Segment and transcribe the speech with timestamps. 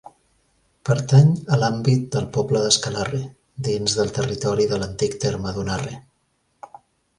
[0.89, 3.21] Pertany a l'àmbit del poble d'Escalarre,
[3.69, 5.97] dins del territori de l'antic terme d'Unarre.